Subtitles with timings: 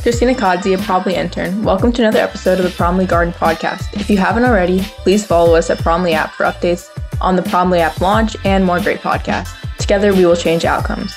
[0.00, 1.64] Christina Kodzi, a Promly intern.
[1.64, 3.92] Welcome to another episode of the Promly Garden podcast.
[4.00, 6.88] If you haven't already, please follow us at Promly app for updates
[7.20, 9.54] on the Promly app launch and more great podcasts.
[9.78, 11.16] Together, we will change outcomes.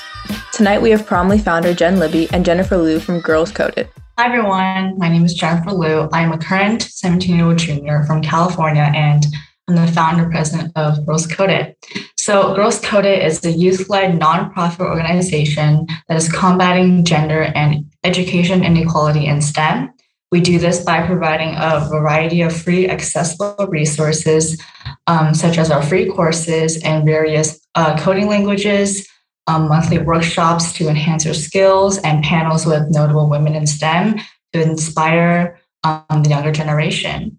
[0.52, 3.88] Tonight, we have Promly founder Jen Libby and Jennifer Liu from Girls Coded.
[4.18, 4.98] Hi, everyone.
[4.98, 6.08] My name is Jennifer Liu.
[6.12, 9.24] I'm a current 17 year old junior from California, and
[9.68, 11.76] I'm the founder president of Girls Coded.
[12.16, 18.64] So, Girls Coded is a youth led nonprofit organization that is combating gender and education
[18.64, 19.92] inequality in STEM.
[20.32, 24.60] We do this by providing a variety of free, accessible resources,
[25.06, 29.08] um, such as our free courses and various uh, coding languages,
[29.46, 34.18] um, monthly workshops to enhance your skills, and panels with notable women in STEM
[34.52, 37.38] to inspire um, the younger generation.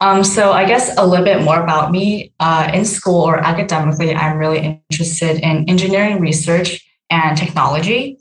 [0.00, 2.32] Um, so, I guess a little bit more about me.
[2.38, 8.18] Uh, in school or academically, I'm really interested in engineering research and technology.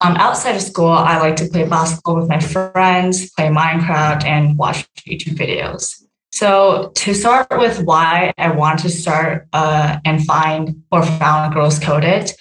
[0.00, 4.56] Um, outside of school, I like to play basketball with my friends, play Minecraft, and
[4.56, 6.02] watch YouTube videos.
[6.32, 11.78] So, to start with why I want to start uh, and find or found Girls
[11.78, 12.32] Coded,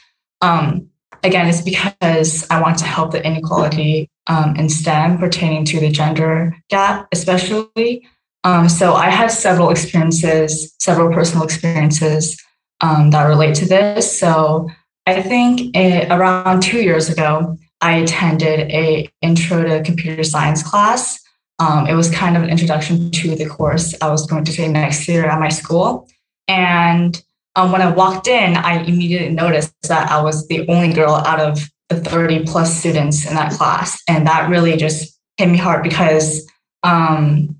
[0.41, 0.89] um,
[1.23, 5.89] again, it's because I want to help the inequality um, in STEM pertaining to the
[5.89, 8.07] gender gap, especially.
[8.47, 12.41] Um, so, I had several experiences, several personal experiences
[12.79, 14.17] um, that relate to this.
[14.17, 14.69] So,
[15.05, 21.19] I think it, around two years ago, I attended a intro to computer science class.
[21.59, 24.71] Um, it was kind of an introduction to the course I was going to take
[24.71, 26.07] next year at my school.
[26.47, 27.21] And
[27.57, 31.41] um, when I walked in, I immediately noticed that I was the only girl out
[31.41, 34.01] of the 30 plus students in that class.
[34.07, 36.49] And that really just hit me hard because
[36.83, 37.56] um,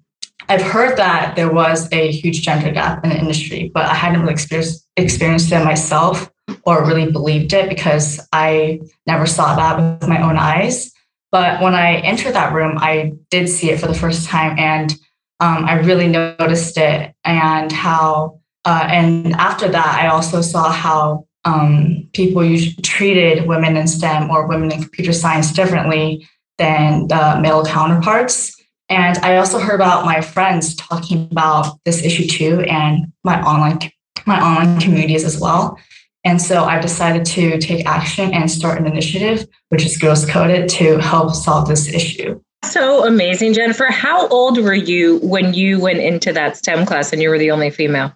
[0.50, 4.22] I've heard that there was a huge gender gap in the industry, but I hadn't
[4.22, 6.31] really experienced, experienced it myself
[6.64, 10.92] or really believed it because I never saw that with my own eyes.
[11.31, 14.94] But when I entered that room, I did see it for the first time and
[15.39, 21.27] um, I really noticed it and how, uh, and after that, I also saw how
[21.44, 22.44] um, people
[22.82, 26.27] treated women in STEM or women in computer science differently
[26.58, 28.57] than the male counterparts.
[28.89, 33.92] And I also heard about my friends talking about this issue too, and my online
[34.25, 35.80] my online communities as well.
[36.23, 40.67] And so I decided to take action and start an initiative, which is Girls Coded,
[40.71, 42.42] to help solve this issue.
[42.65, 43.86] So amazing, Jennifer.
[43.86, 47.52] How old were you when you went into that STEM class and you were the
[47.52, 48.11] only female?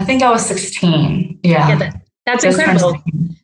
[0.00, 1.40] I think I was 16.
[1.42, 1.68] Yeah.
[1.68, 3.00] yeah that, that's Just incredible.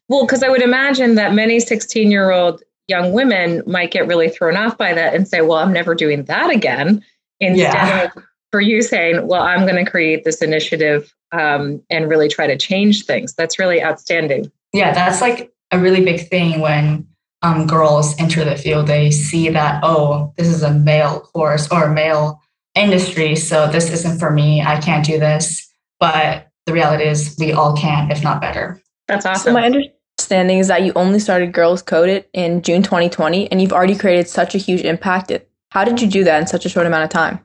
[0.08, 4.28] Well, because I would imagine that many 16 year old young women might get really
[4.28, 7.04] thrown off by that and say, well, I'm never doing that again.
[7.41, 8.03] Instead yeah.
[8.04, 12.47] of for you saying, well, I'm going to create this initiative um, and really try
[12.47, 13.34] to change things.
[13.34, 14.53] That's really outstanding.
[14.72, 17.06] Yeah, that's like a really big thing when
[17.43, 18.87] um, girls enter the field.
[18.87, 22.41] They see that, oh, this is a male course or a male
[22.75, 23.37] industry.
[23.37, 24.62] So this isn't for me.
[24.62, 25.69] I can't do this.
[25.99, 28.81] But the reality is, we all can, if not better.
[29.09, 29.50] That's awesome.
[29.50, 33.72] So my understanding is that you only started Girls Coded in June 2020, and you've
[33.72, 35.32] already created such a huge impact.
[35.70, 37.40] How did you do that in such a short amount of time?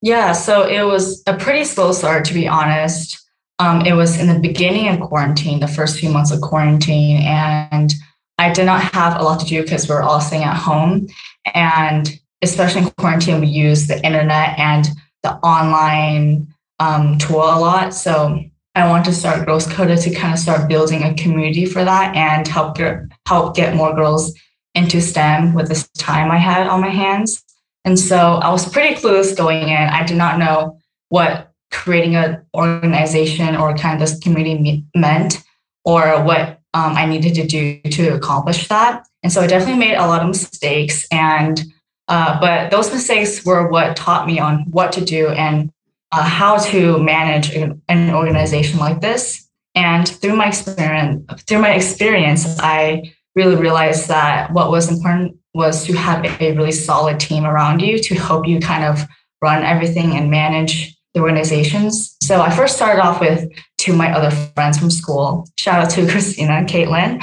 [0.00, 3.18] Yeah, so it was a pretty slow start, to be honest.
[3.58, 7.92] Um, it was in the beginning of quarantine, the first few months of quarantine, and
[8.38, 11.06] I did not have a lot to do because we are all staying at home.
[11.54, 12.10] And
[12.42, 14.88] especially in quarantine, we use the internet and
[15.22, 16.48] the online
[16.80, 17.94] um, tool a lot.
[17.94, 18.42] So
[18.74, 22.16] I want to start Girls Coded to kind of start building a community for that
[22.16, 22.78] and help
[23.26, 24.34] help get more girls
[24.74, 27.42] into STEM with this time I had on my hands.
[27.84, 29.76] And so I was pretty clueless going in.
[29.76, 30.78] I did not know
[31.10, 35.42] what creating an organization or kind of this community meant
[35.84, 39.06] or what um, I needed to do to accomplish that.
[39.22, 41.06] And so I definitely made a lot of mistakes.
[41.10, 41.62] And
[42.08, 45.72] uh, but those mistakes were what taught me on what to do and
[46.12, 49.48] uh, how to manage an organization like this.
[49.74, 55.84] And through my experience, through my experience, I really realized that what was important was
[55.86, 59.06] to have a really solid team around you to help you kind of
[59.40, 62.16] run everything and manage the organizations.
[62.22, 65.48] So I first started off with two of my other friends from school.
[65.58, 67.22] Shout out to Christina and Caitlin.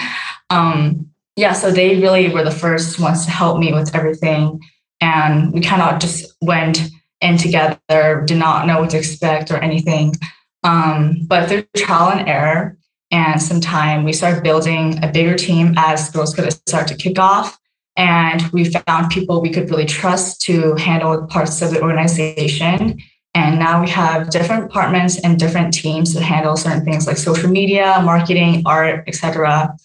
[0.49, 4.59] Um, yeah, so they really were the first ones to help me with everything.
[5.01, 6.89] And we kind of just went
[7.21, 10.15] in together, did not know what to expect or anything.
[10.63, 12.77] Um, but through trial and error
[13.11, 17.19] and some time, we started building a bigger team as Girls Coded start to kick
[17.19, 17.57] off.
[17.95, 22.99] And we found people we could really trust to handle parts of the organization.
[23.33, 27.49] And now we have different departments and different teams to handle certain things like social
[27.49, 29.75] media, marketing, art, etc.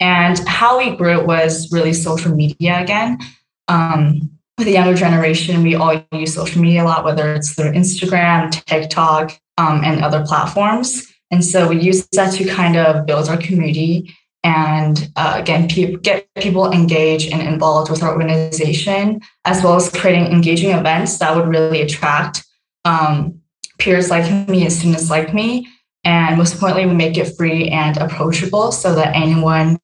[0.00, 3.18] And how we grew was really social media again.
[3.68, 4.30] um,
[4.60, 8.50] with the younger generation, we all use social media a lot, whether it's through Instagram,
[8.66, 11.10] TikTok, um, and other platforms.
[11.30, 15.96] And so we use that to kind of build our community and uh, again pe-
[15.96, 21.34] get people engaged and involved with our organization, as well as creating engaging events that
[21.34, 22.44] would really attract
[22.84, 23.40] um,
[23.78, 25.68] peers like me and students like me.
[26.04, 29.78] And most importantly, we make it free and approachable so that anyone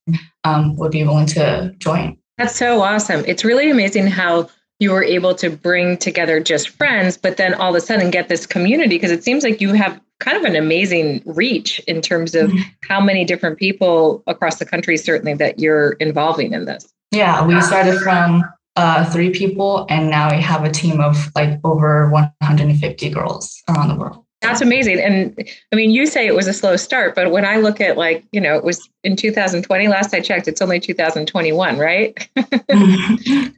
[0.44, 2.18] um, would be willing to join.
[2.38, 3.24] That's so awesome.
[3.26, 7.70] It's really amazing how you were able to bring together just friends, but then all
[7.70, 10.56] of a sudden get this community because it seems like you have kind of an
[10.56, 12.62] amazing reach in terms of mm-hmm.
[12.88, 16.92] how many different people across the country, certainly, that you're involving in this.
[17.10, 18.44] Yeah, we started from
[18.76, 23.88] uh, three people, and now we have a team of like over 150 girls around
[23.88, 24.25] the world.
[24.46, 25.00] That's amazing.
[25.00, 25.36] And
[25.72, 28.24] I mean, you say it was a slow start, but when I look at like,
[28.32, 32.28] you know, it was in 2020, last I checked, it's only 2021, right?
[32.36, 32.44] yeah,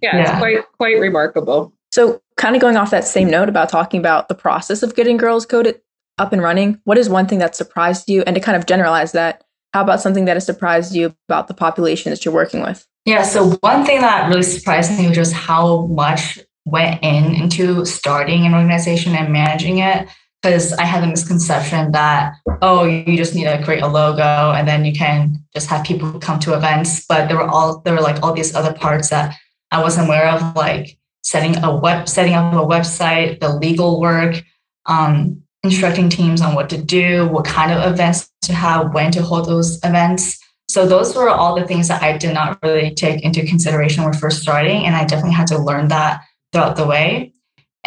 [0.03, 1.73] yeah, it's quite, quite remarkable.
[1.91, 5.17] So, kind of going off that same note about talking about the process of getting
[5.17, 5.81] Girls Code
[6.19, 8.23] up and running, what is one thing that surprised you?
[8.27, 11.55] And to kind of generalize that, how about something that has surprised you about the
[11.55, 12.87] population that you're working with?
[13.05, 17.85] Yeah, so one thing that really surprised me was just how much went in into
[17.85, 20.07] starting an organization and managing it
[20.43, 24.69] because I had the misconception that, oh, you just need to create a logo and
[24.69, 27.05] then you can just have people come to events.
[27.07, 29.37] But there were all there were like all these other parts that
[29.71, 34.43] I wasn't aware of, like setting a web setting up a website, the legal work,
[34.87, 39.23] um, instructing teams on what to do, what kind of events to have, when to
[39.23, 40.39] hold those events.
[40.69, 44.13] So those were all the things that I did not really take into consideration when
[44.13, 44.85] first starting.
[44.85, 46.21] And I definitely had to learn that
[46.53, 47.33] throughout the way.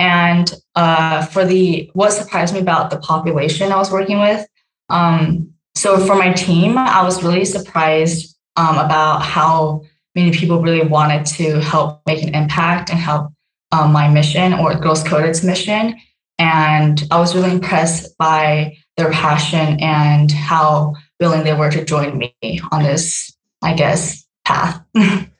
[0.01, 4.47] And uh, for the what surprised me about the population I was working with,
[4.89, 9.83] um, so for my team, I was really surprised um, about how
[10.15, 13.31] many people really wanted to help make an impact and help
[13.71, 15.95] um, my mission or Girls Coded's mission.
[16.39, 22.17] And I was really impressed by their passion and how willing they were to join
[22.17, 22.33] me
[22.71, 23.31] on this,
[23.61, 24.83] I guess, path.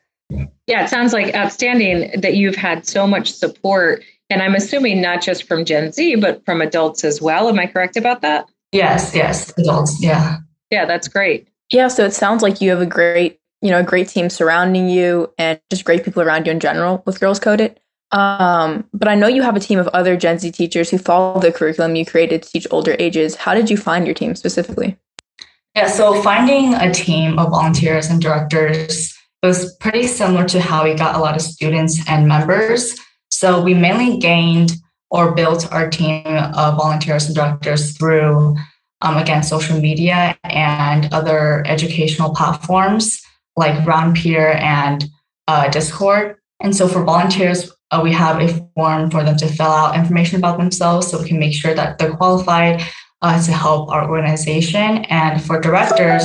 [0.66, 4.02] yeah, it sounds like outstanding that you've had so much support
[4.32, 7.48] and I'm assuming not just from Gen Z, but from adults as well.
[7.48, 8.48] Am I correct about that?
[8.72, 10.02] Yes, yes, adults.
[10.02, 10.38] Yeah.
[10.70, 11.48] Yeah, that's great.
[11.70, 14.88] Yeah, so it sounds like you have a great, you know, a great team surrounding
[14.88, 17.78] you and just great people around you in general with Girls Coded.
[18.10, 21.38] Um, but I know you have a team of other Gen Z teachers who follow
[21.38, 23.36] the curriculum you created to teach older ages.
[23.36, 24.96] How did you find your team specifically?
[25.74, 30.94] Yeah, so finding a team of volunteers and directors was pretty similar to how we
[30.94, 32.98] got a lot of students and members.
[33.30, 34.72] So we mainly gained
[35.10, 38.56] or built our team of volunteers and directors through,
[39.02, 43.20] um, again, social media and other educational platforms
[43.56, 45.04] like Roundpeer and
[45.48, 46.36] uh, Discord.
[46.60, 50.38] And so for volunteers, uh, we have a form for them to fill out information
[50.38, 52.82] about themselves so we can make sure that they're qualified
[53.20, 55.04] uh, to help our organization.
[55.06, 56.22] And for directors,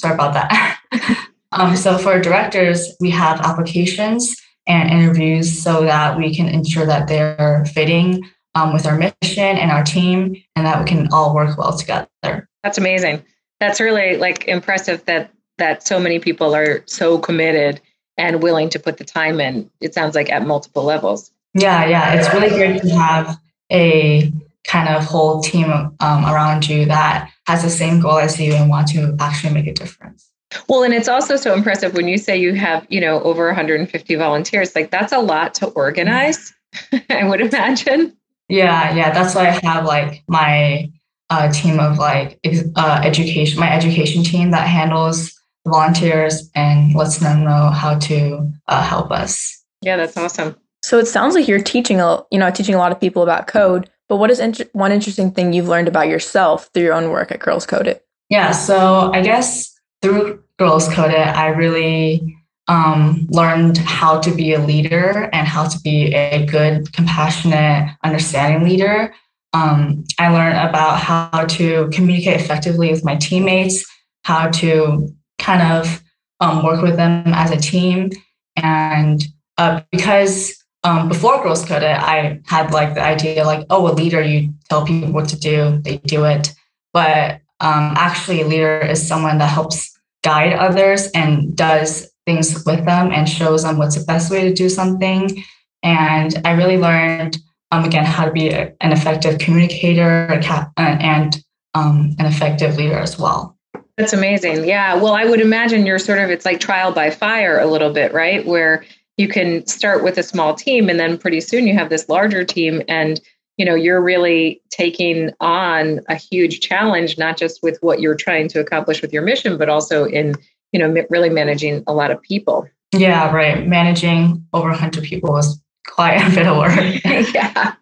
[0.00, 0.80] sorry about that.
[1.54, 4.36] um, so for directors, we have applications
[4.66, 9.70] and interviews so that we can ensure that they're fitting um, with our mission and
[9.70, 12.48] our team and that we can all work well together.
[12.62, 13.24] That's amazing.
[13.60, 17.80] That's really like impressive that that so many people are so committed
[18.18, 19.70] and willing to put the time in.
[19.80, 21.30] It sounds like at multiple levels.
[21.54, 22.14] Yeah, yeah.
[22.14, 23.38] It's really great to have
[23.70, 24.32] a
[24.64, 28.68] kind of whole team um, around you that has the same goal as you and
[28.68, 30.33] want to actually make a difference.
[30.68, 34.14] Well, and it's also so impressive when you say you have, you know, over 150
[34.14, 34.74] volunteers.
[34.74, 36.52] Like that's a lot to organize,
[37.10, 38.16] I would imagine.
[38.48, 39.12] Yeah, yeah.
[39.12, 40.90] That's why I have like my
[41.30, 42.38] uh, team of like
[42.76, 45.32] uh, education, my education team that handles
[45.66, 49.62] volunteers and lets them know how to uh, help us.
[49.80, 50.56] Yeah, that's awesome.
[50.82, 53.46] So it sounds like you're teaching a, you know, teaching a lot of people about
[53.46, 53.88] code.
[54.08, 57.32] But what is inter- one interesting thing you've learned about yourself through your own work
[57.32, 58.00] at Girls Coded?
[58.28, 62.36] Yeah, so I guess through Girls Coded, I really
[62.68, 68.68] um, learned how to be a leader and how to be a good, compassionate, understanding
[68.68, 69.14] leader.
[69.52, 73.84] Um, I learned about how to communicate effectively with my teammates,
[74.24, 76.02] how to kind of
[76.40, 78.10] um, work with them as a team.
[78.56, 79.24] And
[79.58, 84.22] uh, because um, before Girls Coded, I had like the idea like, oh, a leader,
[84.22, 86.52] you tell people what to do, they do it.
[86.92, 89.93] But um, actually, a leader is someone that helps
[90.24, 94.54] guide others and does things with them and shows them what's the best way to
[94.54, 95.44] do something.
[95.82, 97.36] And I really learned,
[97.70, 100.40] um, again, how to be a, an effective communicator
[100.78, 103.56] and um, an effective leader as well.
[103.98, 104.64] That's amazing.
[104.64, 104.94] Yeah.
[104.94, 108.12] Well, I would imagine you're sort of, it's like trial by fire a little bit,
[108.12, 108.44] right?
[108.44, 108.84] Where
[109.18, 112.44] you can start with a small team and then pretty soon you have this larger
[112.44, 113.20] team and
[113.56, 118.48] you know you're really taking on a huge challenge not just with what you're trying
[118.48, 120.34] to accomplish with your mission but also in
[120.72, 125.60] you know really managing a lot of people yeah right managing over 100 people was
[125.86, 127.74] quite a bit of work yeah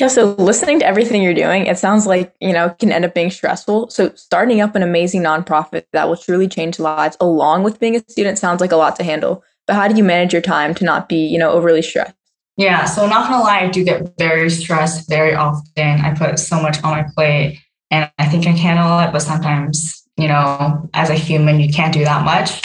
[0.00, 3.14] yeah, so listening to everything you're doing, it sounds like, you know, can end up
[3.14, 3.90] being stressful.
[3.90, 8.00] So starting up an amazing nonprofit that will truly change lives along with being a
[8.10, 9.44] student sounds like a lot to handle.
[9.68, 12.16] But how do you manage your time to not be, you know, overly stressed?
[12.56, 16.00] Yeah, so not gonna lie, I do get very stressed very often.
[16.00, 19.22] I put so much on my plate and I think I can handle it, but
[19.22, 22.62] sometimes, you know, as a human, you can't do that much.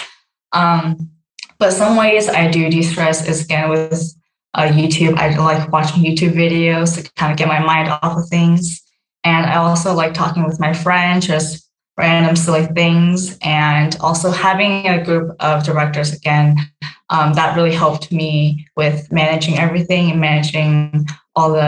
[0.52, 1.10] Um,
[1.58, 4.14] but some ways I do de-stress is again with
[4.54, 5.18] uh, YouTube.
[5.18, 8.82] I like watching YouTube videos to kind of get my mind off of things.
[9.24, 11.69] And I also like talking with my friends, just
[12.00, 13.38] random silly things.
[13.42, 16.58] And also having a group of directors again,
[17.10, 21.60] um, that really helped me with managing everything and managing all the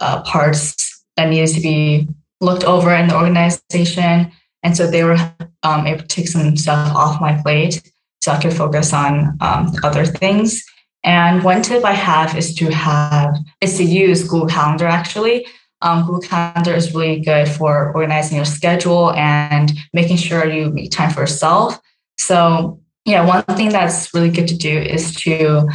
[0.00, 2.08] uh, parts that needed to be
[2.40, 4.30] looked over in the organization.
[4.62, 5.18] And so they were
[5.62, 7.82] um, able to take some stuff off my plate
[8.20, 10.62] so I could focus on um, other things.
[11.02, 15.46] And one tip I have is to have is to use Google Calendar actually.
[15.82, 20.90] Um, Google Calendar is really good for organizing your schedule and making sure you make
[20.90, 21.80] time for yourself.
[22.18, 25.68] So yeah, one thing that's really good to do is to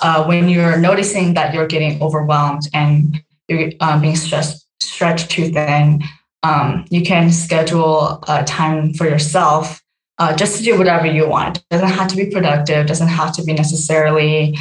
[0.00, 5.48] uh, when you're noticing that you're getting overwhelmed and you're um, being stressed, stretched too
[5.50, 6.02] thin,
[6.42, 9.82] um, you can schedule a time for yourself
[10.18, 11.58] uh, just to do whatever you want.
[11.58, 14.56] It doesn't have to be productive, doesn't have to be necessarily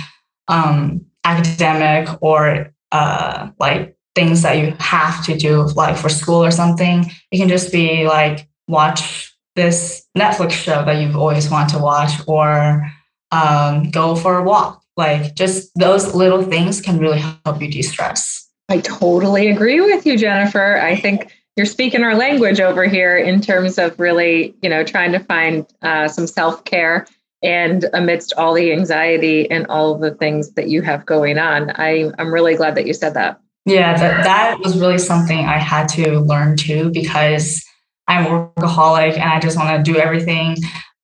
[0.48, 6.50] um, academic or uh, like things that you have to do, like for school or
[6.50, 7.06] something.
[7.32, 12.14] It can just be like watch this Netflix show that you've always wanted to watch
[12.28, 12.92] or
[13.32, 14.82] um, go for a walk.
[14.98, 18.50] Like just those little things can really help you de stress.
[18.70, 20.78] I totally agree with you, Jennifer.
[20.78, 25.12] I think you're speaking our language over here in terms of really, you know, trying
[25.12, 27.06] to find uh, some self care
[27.44, 31.70] and amidst all the anxiety and all the things that you have going on.
[31.76, 33.40] I, I'm really glad that you said that.
[33.68, 37.64] Yeah, that, that was really something I had to learn too because
[38.08, 40.56] I'm a workaholic and I just want to do everything.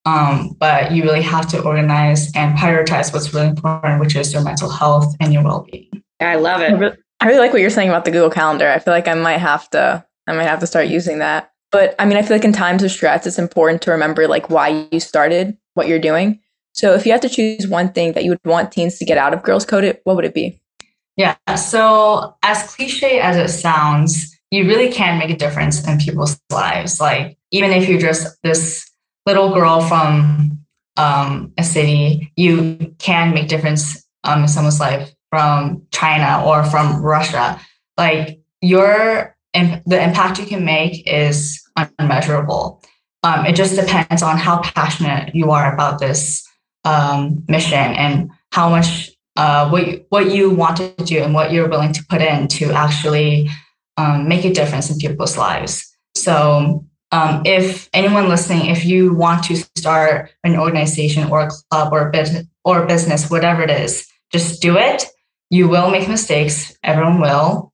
[0.05, 4.43] Um, but you really have to organize and prioritize what's really important, which is your
[4.43, 5.89] mental health and your well being.
[6.21, 6.99] I love it.
[7.19, 8.69] I really like what you're saying about the Google Calendar.
[8.69, 11.51] I feel like I might have to I might have to start using that.
[11.71, 14.49] But I mean, I feel like in times of stress, it's important to remember like
[14.49, 16.39] why you started what you're doing.
[16.73, 19.17] So if you had to choose one thing that you would want teens to get
[19.17, 20.61] out of Girls Coded, what would it be?
[21.15, 21.35] Yeah.
[21.55, 26.99] So as cliche as it sounds, you really can make a difference in people's lives.
[26.99, 28.89] Like even if you're just this
[29.25, 30.59] little girl from
[30.97, 37.01] um, a city, you can make difference um, in someone's life from China or from
[37.01, 37.59] Russia.
[37.97, 41.63] Like your the impact you can make is
[41.99, 42.81] unmeasurable.
[43.23, 46.45] Um, it just depends on how passionate you are about this
[46.83, 51.69] um, mission and how much uh, what what you want to do and what you're
[51.69, 53.49] willing to put in to actually
[53.97, 55.89] um, make a difference in people's lives.
[56.15, 61.93] So, um, if anyone listening, if you want to start an organization or a club
[61.93, 65.05] or a business or business, whatever it is, just do it.
[65.49, 66.75] You will make mistakes.
[66.83, 67.73] Everyone will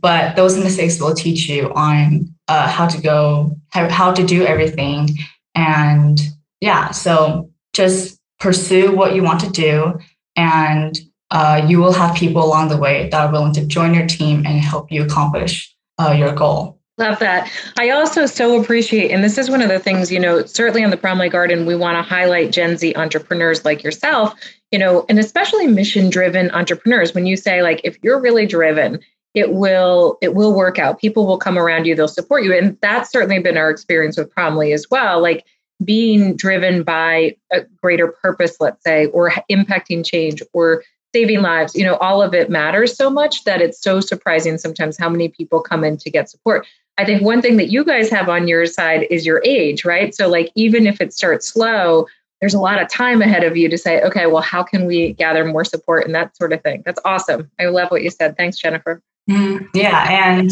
[0.00, 4.44] but those mistakes will teach you on uh, how to go how, how to do
[4.44, 5.08] everything
[5.54, 6.20] and
[6.60, 9.98] yeah so just pursue what you want to do
[10.36, 10.98] and
[11.30, 14.44] uh, you will have people along the way that are willing to join your team
[14.46, 17.50] and help you accomplish uh, your goal Love that.
[17.78, 20.90] I also so appreciate, and this is one of the things, you know, certainly on
[20.90, 24.34] the Promly Garden, we want to highlight Gen Z entrepreneurs like yourself,
[24.70, 27.14] you know, and especially mission driven entrepreneurs.
[27.14, 29.00] When you say, like, if you're really driven
[29.34, 32.78] it will it will work out people will come around you they'll support you and
[32.80, 35.44] that's certainly been our experience with Promly as well like
[35.84, 40.82] being driven by a greater purpose let's say or impacting change or
[41.14, 44.96] saving lives you know all of it matters so much that it's so surprising sometimes
[44.98, 46.66] how many people come in to get support.
[46.98, 50.14] I think one thing that you guys have on your side is your age right?
[50.14, 52.06] So like even if it starts slow
[52.40, 55.12] there's a lot of time ahead of you to say okay well how can we
[55.12, 56.06] gather more support?
[56.06, 56.82] and that sort of thing.
[56.86, 57.50] That's awesome.
[57.60, 58.36] I love what you said.
[58.36, 59.02] Thanks jennifer.
[59.28, 60.06] Mm, yeah.
[60.08, 60.50] And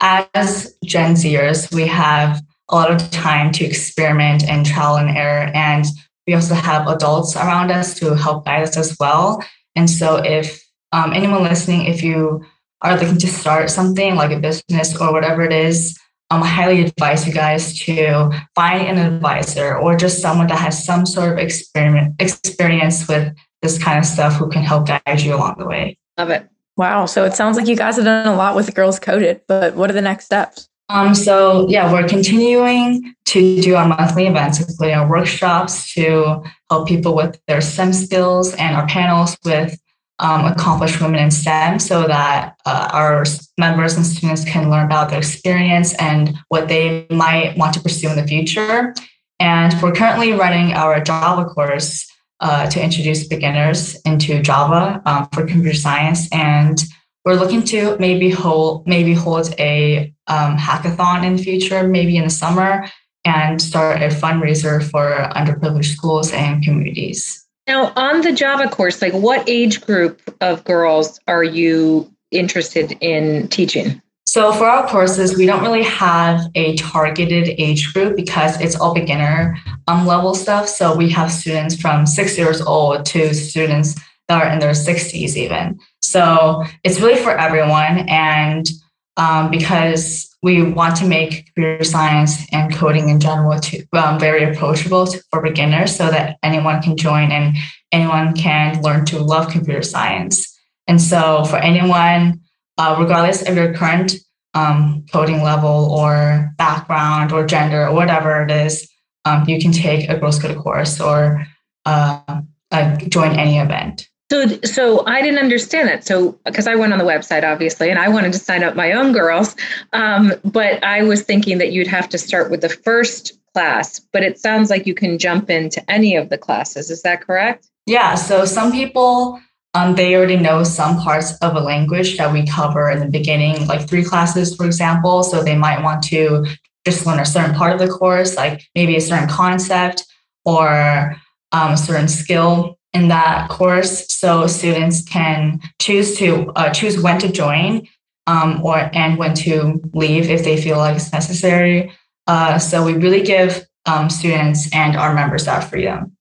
[0.00, 5.50] as Gen Zers, we have a lot of time to experiment and trial and error.
[5.54, 5.84] And
[6.26, 9.44] we also have adults around us to help guide us as well.
[9.76, 12.44] And so, if um, anyone listening, if you
[12.80, 15.98] are looking to start something like a business or whatever it is,
[16.30, 20.84] um, I highly advise you guys to find an advisor or just someone that has
[20.84, 25.34] some sort of experiment experience with this kind of stuff who can help guide you
[25.34, 25.98] along the way.
[26.18, 26.48] Love it.
[26.76, 27.06] Wow.
[27.06, 29.90] So it sounds like you guys have done a lot with Girls Coded, but what
[29.90, 30.68] are the next steps?
[30.88, 36.88] Um, so yeah, we're continuing to do our monthly events, including our workshops to help
[36.88, 39.78] people with their STEM skills and our panels with
[40.18, 43.24] um, accomplished women in STEM so that uh, our
[43.58, 48.10] members and students can learn about their experience and what they might want to pursue
[48.10, 48.94] in the future.
[49.40, 52.06] And we're currently running our Java course
[52.40, 56.28] uh, to introduce beginners into Java um, for computer science.
[56.30, 56.80] And
[57.24, 62.24] we're looking to maybe hold maybe hold a um, hackathon in the future, maybe in
[62.24, 62.86] the summer,
[63.24, 67.44] and start a fundraiser for underprivileged schools and communities.
[67.66, 73.48] Now, on the Java course, like what age group of girls are you interested in
[73.48, 74.02] teaching?
[74.26, 78.92] So, for our courses, we don't really have a targeted age group because it's all
[78.94, 80.68] beginner um, level stuff.
[80.68, 83.94] So, we have students from six years old to students
[84.28, 85.78] that are in their 60s, even.
[86.02, 88.08] So, it's really for everyone.
[88.08, 88.68] And
[89.16, 94.44] um, because we want to make computer science and coding in general to, um, very
[94.44, 97.56] approachable to, for beginners so that anyone can join and
[97.92, 100.54] anyone can learn to love computer science.
[100.86, 102.40] And so for anyone,
[102.76, 104.14] uh, regardless of your current
[104.54, 108.88] um, coding level or background or gender or whatever it is,
[109.24, 111.46] um, you can take a Girls Code course or
[111.86, 112.40] uh,
[112.70, 114.08] uh, join any event.
[114.30, 116.06] So, so I didn't understand that.
[116.06, 118.92] So, because I went on the website, obviously, and I wanted to sign up my
[118.92, 119.54] own girls,
[119.92, 123.98] um, but I was thinking that you'd have to start with the first class.
[123.98, 126.90] But it sounds like you can jump into any of the classes.
[126.90, 127.68] Is that correct?
[127.86, 128.14] Yeah.
[128.14, 129.40] So some people
[129.74, 133.66] um, they already know some parts of a language that we cover in the beginning,
[133.66, 135.24] like three classes, for example.
[135.24, 136.46] So they might want to
[136.86, 140.04] just learn a certain part of the course, like maybe a certain concept
[140.44, 141.16] or
[141.50, 147.18] um, a certain skill in that course so students can choose to uh, choose when
[147.18, 147.86] to join
[148.26, 151.92] um, or and when to leave if they feel like it's necessary.
[152.26, 156.16] Uh, so we really give um, students and our members that freedom.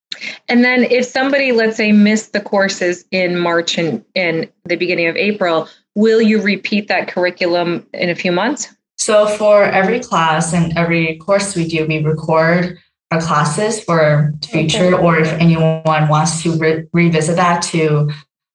[0.49, 5.07] And then if somebody let's say missed the courses in march and in the beginning
[5.07, 8.67] of april will you repeat that curriculum in a few months?
[8.97, 12.77] So for every class and every course we do we record
[13.13, 15.04] our classes for future, okay.
[15.04, 18.10] or if anyone wants to re- revisit that to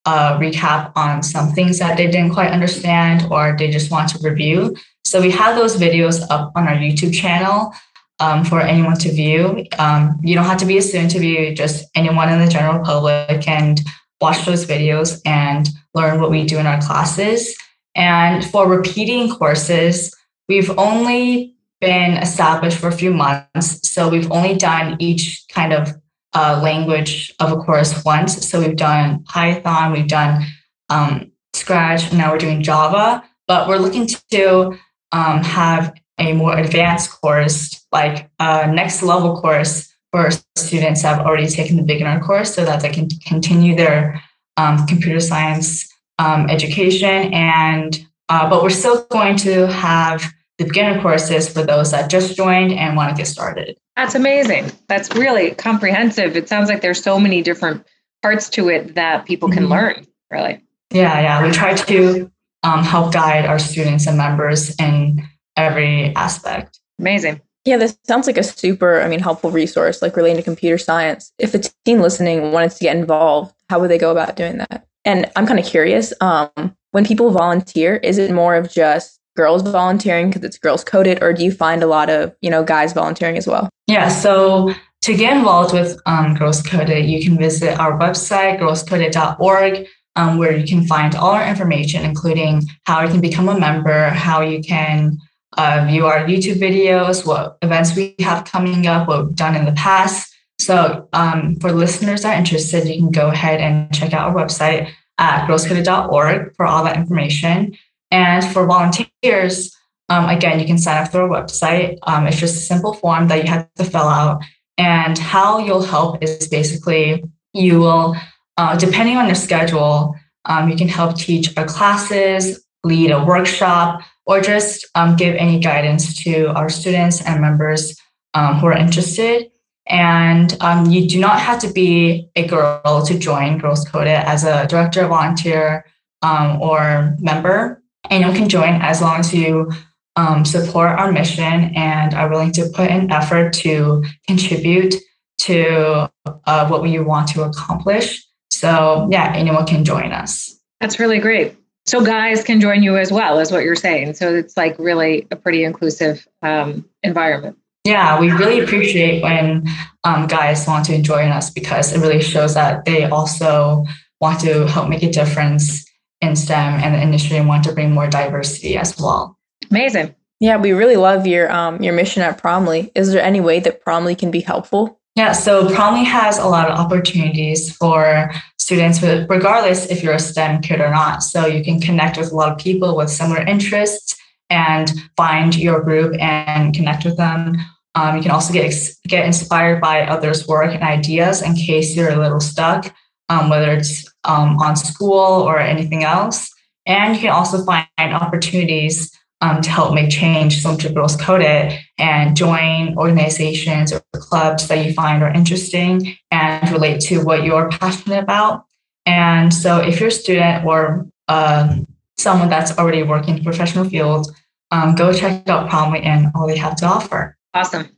[0.04, 4.18] uh, recap on some things that they didn't quite understand or they just want to
[4.28, 4.74] review.
[5.04, 7.72] So we have those videos up on our YouTube channel
[8.18, 9.64] um, for anyone to view.
[9.78, 12.84] Um, you don't have to be a student to view, just anyone in the general
[12.84, 13.80] public and
[14.20, 17.56] watch those videos and learn what we do in our classes.
[17.94, 20.14] And for repeating courses,
[20.48, 23.88] we've only been established for a few months.
[23.88, 25.94] So we've only done each kind of
[26.34, 28.48] uh, language of a course once.
[28.48, 30.44] So we've done Python, we've done
[30.90, 34.78] um, Scratch, now we're doing Java, but we're looking to
[35.12, 41.26] um, have a more advanced course, like a next level course for students that have
[41.26, 44.22] already taken the beginner course so that they can continue their
[44.56, 47.32] um, computer science um, education.
[47.32, 52.36] And, uh, but we're still going to have the beginner courses for those that just
[52.36, 53.78] joined and want to get started.
[53.96, 54.70] That's amazing.
[54.88, 56.36] That's really comprehensive.
[56.36, 57.86] It sounds like there's so many different
[58.22, 59.72] parts to it that people can mm-hmm.
[59.72, 60.62] learn, really.
[60.90, 61.46] Yeah, yeah.
[61.46, 62.30] We try to
[62.64, 65.22] um, help guide our students and members in
[65.56, 66.80] every aspect.
[66.98, 67.40] Amazing.
[67.64, 71.32] Yeah, this sounds like a super, I mean, helpful resource, like relating to computer science.
[71.38, 74.86] If a teen listening wanted to get involved, how would they go about doing that?
[75.04, 79.62] And I'm kind of curious, um, when people volunteer, is it more of just girls
[79.62, 82.92] volunteering because it's girls coded or do you find a lot of you know guys
[82.92, 83.68] volunteering as well?
[83.86, 89.86] Yeah so to get involved with um, girls coded you can visit our website girlscoded.org
[90.16, 94.08] um, where you can find all our information including how you can become a member
[94.08, 95.16] how you can
[95.56, 99.64] uh, view our youtube videos what events we have coming up what we've done in
[99.64, 100.34] the past.
[100.60, 104.34] So um, for listeners that are interested you can go ahead and check out our
[104.34, 107.76] website at girlscoded.org for all that information
[108.10, 109.74] and for volunteers,
[110.08, 111.98] um, again, you can sign up through our website.
[112.04, 114.42] Um, it's just a simple form that you have to fill out.
[114.78, 118.16] And how you'll help is basically you will,
[118.56, 124.00] uh, depending on your schedule, um, you can help teach our classes, lead a workshop,
[124.24, 127.98] or just um, give any guidance to our students and members
[128.34, 129.50] um, who are interested.
[129.86, 134.44] And um, you do not have to be a girl to join Girls Coded as
[134.44, 135.84] a director, volunteer,
[136.22, 137.77] or member
[138.10, 139.70] anyone can join as long as you
[140.16, 144.94] um, support our mission and are willing to put an effort to contribute
[145.38, 146.10] to
[146.46, 148.26] uh, what we want to accomplish.
[148.50, 150.58] So yeah, anyone can join us.
[150.80, 151.56] That's really great.
[151.86, 154.14] So guys can join you as well, is what you're saying.
[154.14, 157.56] So it's like really a pretty inclusive um, environment.
[157.84, 159.66] Yeah, we really appreciate when
[160.04, 163.86] um, guys want to join us because it really shows that they also
[164.20, 165.87] want to help make a difference
[166.20, 169.38] in STEM and the industry and want to bring more diversity as well.
[169.70, 170.14] Amazing.
[170.40, 172.90] Yeah, we really love your um, your mission at Promly.
[172.94, 175.00] Is there any way that Promly can be helpful?
[175.16, 180.62] Yeah, so Promly has a lot of opportunities for students, regardless if you're a STEM
[180.62, 181.24] kid or not.
[181.24, 184.16] So you can connect with a lot of people with similar interests
[184.48, 187.56] and find your group and connect with them.
[187.96, 188.72] Um, you can also get
[189.08, 192.94] get inspired by others' work and ideas in case you're a little stuck,
[193.28, 196.52] um, whether it's um, on school or anything else.
[196.86, 199.10] And you can also find opportunities
[199.40, 204.84] um, to help make change, so to Girls Coded and join organizations or clubs that
[204.84, 208.64] you find are interesting and relate to what you're passionate about.
[209.06, 211.76] And so, if you're a student or uh,
[212.18, 214.34] someone that's already working in the professional field,
[214.70, 217.36] um, go check out Promly and all they have to offer.
[217.54, 217.88] Awesome.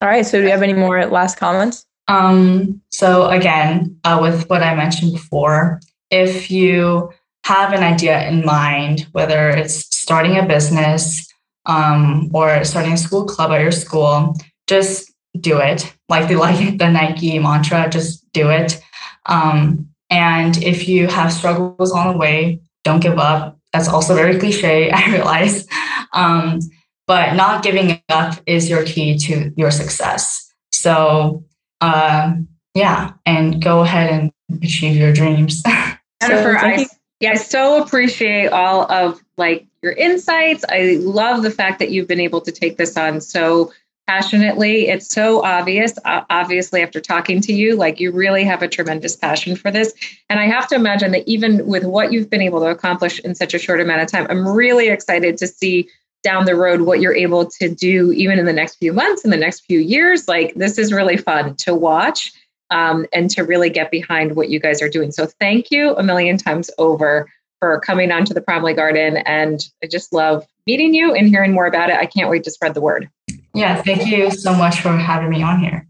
[0.00, 0.24] All right.
[0.24, 1.84] So, do you have any more last comments?
[2.08, 7.12] Um, so, again, uh, with what I mentioned before, if you
[7.44, 11.26] have an idea in mind, whether it's starting a business
[11.66, 14.34] um, or starting a school club at your school,
[14.66, 15.94] just do it.
[16.08, 18.80] Like the like the Nike mantra, just do it.
[19.26, 23.58] Um, and if you have struggles on the way, don't give up.
[23.72, 25.66] That's also very cliche, I realize.
[26.14, 26.60] Um,
[27.06, 30.52] but not giving up is your key to your success.
[30.72, 31.44] So,
[31.80, 32.34] uh,
[32.74, 35.62] yeah, and go ahead and achieve your dreams.
[36.22, 36.86] Jennifer, I,
[37.20, 40.64] yeah, I so appreciate all of like your insights.
[40.68, 43.72] I love the fact that you've been able to take this on so
[44.08, 44.88] passionately.
[44.88, 49.14] It's so obvious, uh, obviously, after talking to you, like you really have a tremendous
[49.14, 49.92] passion for this.
[50.30, 53.34] And I have to imagine that even with what you've been able to accomplish in
[53.34, 55.88] such a short amount of time, I'm really excited to see
[56.22, 59.30] down the road what you're able to do even in the next few months in
[59.30, 62.32] the next few years like this is really fun to watch
[62.70, 66.02] um, and to really get behind what you guys are doing so thank you a
[66.02, 67.26] million times over
[67.58, 69.18] for coming onto the Promly Garden.
[69.18, 71.96] And I just love meeting you and hearing more about it.
[71.96, 73.08] I can't wait to spread the word.
[73.54, 75.86] Yeah, thank you so much for having me on here.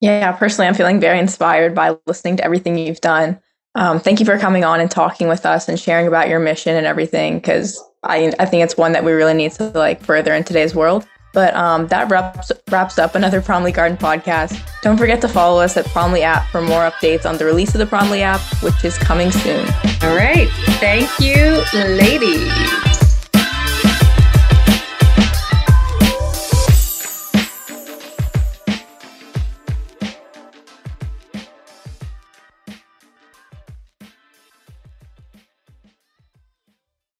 [0.00, 3.40] Yeah, personally, I'm feeling very inspired by listening to everything you've done.
[3.74, 6.76] Um, thank you for coming on and talking with us and sharing about your mission
[6.76, 10.34] and everything, because I, I think it's one that we really need to like further
[10.34, 11.06] in today's world.
[11.32, 14.60] But um, that wraps, wraps up another Promly Garden podcast.
[14.82, 17.78] Don't forget to follow us at Promly app for more updates on the release of
[17.78, 19.64] the Promly app, which is coming soon.
[20.02, 20.48] All right.
[20.80, 22.89] Thank you, ladies.